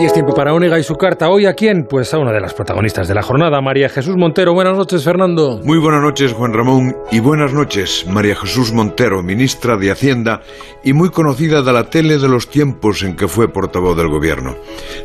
Y 0.00 0.04
es 0.04 0.12
tiempo 0.12 0.32
para 0.32 0.54
Onega 0.54 0.78
y 0.78 0.84
su 0.84 0.94
carta. 0.94 1.28
¿Hoy 1.28 1.46
a 1.46 1.54
quién? 1.54 1.84
Pues 1.90 2.14
a 2.14 2.18
una 2.18 2.30
de 2.30 2.40
las 2.40 2.54
protagonistas 2.54 3.08
de 3.08 3.14
la 3.14 3.22
jornada, 3.22 3.60
María 3.60 3.88
Jesús 3.88 4.16
Montero. 4.16 4.54
Buenas 4.54 4.76
noches, 4.76 5.02
Fernando. 5.02 5.60
Muy 5.64 5.78
buenas 5.78 6.00
noches, 6.00 6.32
Juan 6.32 6.52
Ramón. 6.52 6.96
Y 7.10 7.18
buenas 7.18 7.52
noches, 7.52 8.06
María 8.08 8.36
Jesús 8.36 8.72
Montero, 8.72 9.24
ministra 9.24 9.76
de 9.76 9.90
Hacienda 9.90 10.40
y 10.84 10.92
muy 10.92 11.10
conocida 11.10 11.62
de 11.62 11.72
la 11.72 11.90
tele 11.90 12.18
de 12.18 12.28
los 12.28 12.48
tiempos 12.48 13.02
en 13.02 13.16
que 13.16 13.26
fue 13.26 13.48
portavoz 13.48 13.96
del 13.96 14.06
gobierno. 14.06 14.54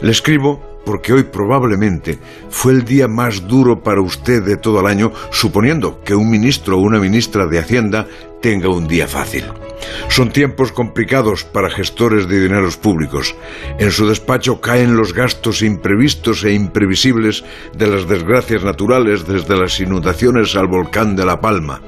Le 0.04 0.12
escribo 0.12 0.73
porque 0.86 1.14
hoy 1.14 1.24
probablemente 1.24 2.20
fue 2.50 2.74
el 2.74 2.86
día 2.86 3.08
más 3.08 3.48
duro 3.48 3.82
para 3.82 4.02
usted 4.02 4.44
de 4.44 4.58
todo 4.58 4.80
el 4.82 4.88
año, 4.88 5.12
suponiendo 5.32 6.02
que 6.04 6.16
un 6.16 6.30
ministro 6.30 6.78
o 6.78 6.82
una 6.82 7.00
ministra 7.00 7.48
de 7.48 7.60
Hacienda 7.60 8.08
tenga 8.42 8.70
un 8.70 8.88
día 8.88 9.08
fácil. 9.08 9.46
Son 10.10 10.32
tiempos 10.32 10.72
complicados 10.72 11.44
para 11.44 11.70
gestores 11.70 12.28
de 12.28 12.42
dineros 12.42 12.78
públicos. 12.78 13.36
En 13.80 13.92
su 13.92 14.08
despacho 14.08 14.62
caen 14.62 14.96
los 14.96 15.14
gastos 15.14 15.62
imprevistos 15.62 16.44
e 16.44 16.54
imprevisibles 16.54 17.44
de 17.76 17.88
las 17.88 18.08
desgracias 18.08 18.64
naturales 18.64 19.26
desde 19.28 19.58
las 19.58 19.80
inundaciones 19.80 20.56
al 20.56 20.68
volcán 20.68 21.16
de 21.16 21.26
La 21.26 21.40
Palma. 21.40 21.82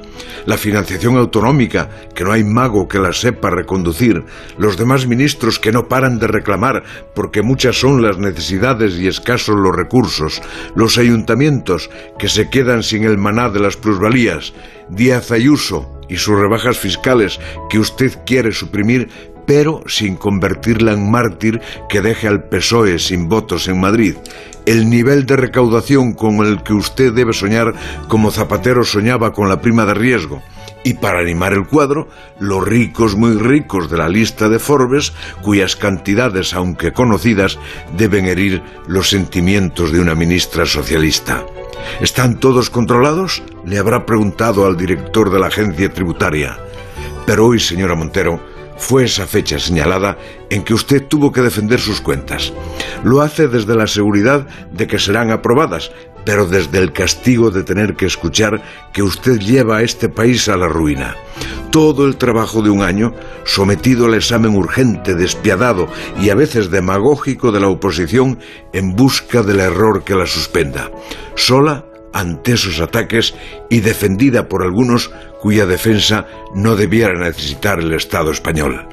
La 0.46 0.56
financiación 0.56 1.16
autonómica, 1.16 1.88
que 2.14 2.24
no 2.24 2.32
hay 2.32 2.44
mago 2.44 2.88
que 2.88 2.98
la 2.98 3.12
sepa 3.12 3.50
reconducir. 3.50 4.24
Los 4.58 4.76
demás 4.76 5.06
ministros 5.06 5.58
que 5.58 5.72
no 5.72 5.88
paran 5.88 6.18
de 6.18 6.26
reclamar 6.26 6.82
porque 7.14 7.42
muchas 7.42 7.78
son 7.78 8.02
las 8.02 8.18
necesidades 8.18 8.94
y 8.94 9.08
escasos 9.08 9.56
los 9.56 9.74
recursos. 9.74 10.42
Los 10.74 10.98
ayuntamientos 10.98 11.90
que 12.18 12.28
se 12.28 12.50
quedan 12.50 12.82
sin 12.82 13.04
el 13.04 13.18
maná 13.18 13.50
de 13.50 13.60
las 13.60 13.76
plusvalías. 13.76 14.52
Díaz 14.88 15.32
Ayuso, 15.32 15.96
y 16.08 16.16
sus 16.16 16.38
rebajas 16.38 16.78
fiscales 16.78 17.40
que 17.68 17.78
usted 17.78 18.12
quiere 18.24 18.52
suprimir, 18.52 19.08
pero 19.46 19.82
sin 19.86 20.16
convertirla 20.16 20.92
en 20.92 21.10
mártir 21.10 21.60
que 21.88 22.00
deje 22.00 22.28
al 22.28 22.44
PSOE 22.44 22.98
sin 22.98 23.28
votos 23.28 23.68
en 23.68 23.80
Madrid. 23.80 24.16
El 24.66 24.90
nivel 24.90 25.26
de 25.26 25.36
recaudación 25.36 26.12
con 26.12 26.44
el 26.44 26.62
que 26.64 26.72
usted 26.72 27.12
debe 27.12 27.32
soñar 27.32 27.72
como 28.08 28.32
Zapatero 28.32 28.84
soñaba 28.84 29.32
con 29.32 29.48
la 29.48 29.60
prima 29.60 29.86
de 29.86 29.94
riesgo. 29.94 30.42
Y 30.82 30.94
para 30.94 31.20
animar 31.20 31.52
el 31.52 31.66
cuadro, 31.66 32.08
los 32.38 32.64
ricos 32.64 33.16
muy 33.16 33.34
ricos 33.34 33.90
de 33.90 33.96
la 33.96 34.08
lista 34.08 34.48
de 34.48 34.58
Forbes, 34.58 35.12
cuyas 35.42 35.74
cantidades, 35.74 36.54
aunque 36.54 36.92
conocidas, 36.92 37.58
deben 37.96 38.26
herir 38.26 38.62
los 38.86 39.10
sentimientos 39.10 39.90
de 39.90 40.00
una 40.00 40.14
ministra 40.14 40.64
socialista. 40.66 41.44
¿Están 42.00 42.38
todos 42.38 42.70
controlados? 42.70 43.42
Le 43.64 43.78
habrá 43.78 44.06
preguntado 44.06 44.66
al 44.66 44.76
director 44.76 45.30
de 45.30 45.38
la 45.38 45.46
agencia 45.46 45.92
tributaria. 45.92 46.58
Pero 47.26 47.46
hoy, 47.46 47.58
señora 47.58 47.96
Montero, 47.96 48.40
fue 48.76 49.04
esa 49.04 49.26
fecha 49.26 49.58
señalada 49.58 50.18
en 50.50 50.62
que 50.62 50.74
usted 50.74 51.06
tuvo 51.06 51.32
que 51.32 51.42
defender 51.42 51.80
sus 51.80 52.00
cuentas. 52.00 52.52
Lo 53.04 53.22
hace 53.22 53.48
desde 53.48 53.74
la 53.74 53.86
seguridad 53.86 54.46
de 54.72 54.86
que 54.86 54.98
serán 54.98 55.30
aprobadas, 55.30 55.90
pero 56.24 56.46
desde 56.46 56.78
el 56.78 56.92
castigo 56.92 57.50
de 57.50 57.62
tener 57.62 57.94
que 57.94 58.06
escuchar 58.06 58.62
que 58.92 59.02
usted 59.02 59.38
lleva 59.38 59.78
a 59.78 59.82
este 59.82 60.08
país 60.08 60.48
a 60.48 60.56
la 60.56 60.68
ruina. 60.68 61.16
Todo 61.70 62.06
el 62.06 62.16
trabajo 62.16 62.62
de 62.62 62.70
un 62.70 62.82
año 62.82 63.14
sometido 63.44 64.06
al 64.06 64.14
examen 64.14 64.56
urgente, 64.56 65.14
despiadado 65.14 65.88
y 66.20 66.30
a 66.30 66.34
veces 66.34 66.70
demagógico 66.70 67.52
de 67.52 67.60
la 67.60 67.68
oposición 67.68 68.38
en 68.72 68.96
busca 68.96 69.42
del 69.42 69.60
error 69.60 70.02
que 70.02 70.14
la 70.14 70.26
suspenda. 70.26 70.90
Sola 71.34 71.84
ante 72.12 72.52
esos 72.52 72.80
ataques 72.80 73.34
y 73.70 73.80
defendida 73.80 74.48
por 74.48 74.62
algunos 74.62 75.10
cuya 75.40 75.66
defensa 75.66 76.26
no 76.54 76.76
debiera 76.76 77.18
necesitar 77.18 77.78
el 77.78 77.92
Estado 77.92 78.30
español. 78.30 78.88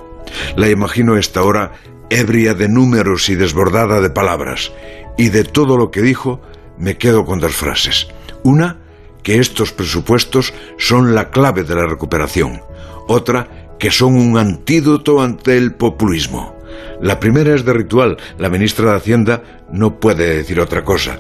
La 0.56 0.70
imagino 0.70 1.18
esta 1.18 1.44
hora 1.44 1.74
ebria 2.10 2.54
de 2.54 2.70
números 2.70 3.30
y 3.30 3.36
desbordada 3.36 4.02
de 4.02 4.10
palabras, 4.10 4.72
y 5.18 5.30
de 5.30 5.44
todo 5.44 5.78
lo 5.78 5.92
que 5.92 6.02
dijo 6.02 6.42
me 6.78 6.98
quedo 6.98 7.26
con 7.26 7.40
dos 7.40 7.54
frases. 7.54 8.08
Una, 8.44 8.78
que 9.22 9.40
estos 9.40 9.72
presupuestos 9.72 10.54
son 10.78 11.16
la 11.16 11.30
clave 11.30 11.64
de 11.64 11.76
la 11.76 11.88
recuperación. 11.88 12.62
Otra, 13.08 13.76
que 13.80 13.92
son 13.92 14.16
un 14.16 14.38
antídoto 14.38 15.22
ante 15.22 15.58
el 15.58 15.76
populismo. 15.76 16.56
La 17.02 17.20
primera 17.20 17.56
es 17.56 17.66
de 17.66 17.74
ritual, 17.74 18.18
la 18.38 18.50
ministra 18.50 18.92
de 18.92 18.98
Hacienda 18.98 19.44
no 19.72 20.00
puede 20.00 20.36
decir 20.36 20.60
otra 20.60 20.84
cosa. 20.84 21.20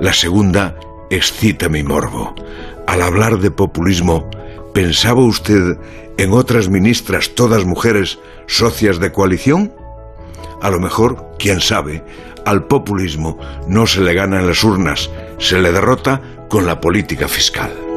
La 0.00 0.12
segunda 0.12 0.76
excita 1.12 1.68
mi 1.68 1.82
morbo. 1.82 2.34
Al 2.86 3.02
hablar 3.02 3.38
de 3.38 3.50
populismo, 3.50 4.28
¿pensaba 4.72 5.20
usted 5.20 5.76
en 6.16 6.32
otras 6.32 6.68
ministras, 6.68 7.34
todas 7.34 7.64
mujeres, 7.64 8.18
socias 8.46 8.98
de 8.98 9.12
coalición? 9.12 9.72
A 10.62 10.70
lo 10.70 10.80
mejor, 10.80 11.34
quién 11.38 11.60
sabe, 11.60 12.02
al 12.46 12.64
populismo 12.66 13.38
no 13.68 13.86
se 13.86 14.00
le 14.00 14.14
gana 14.14 14.40
en 14.40 14.46
las 14.46 14.64
urnas, 14.64 15.10
se 15.38 15.60
le 15.60 15.70
derrota 15.70 16.22
con 16.48 16.66
la 16.66 16.80
política 16.80 17.28
fiscal. 17.28 17.91